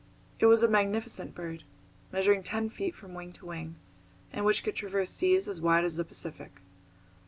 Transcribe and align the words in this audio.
It 0.39 0.47
was 0.47 0.63
a 0.63 0.67
magnificent 0.67 1.35
bird, 1.35 1.63
measuring 2.11 2.41
ten 2.41 2.71
feet 2.71 2.95
from 2.95 3.13
wing 3.13 3.31
to 3.33 3.45
wing, 3.45 3.75
and 4.33 4.43
which 4.43 4.63
could 4.63 4.75
traverse 4.75 5.11
seas 5.11 5.47
as 5.47 5.61
wide 5.61 5.83
as 5.83 5.95
the 5.97 6.03
Pacific. 6.03 6.53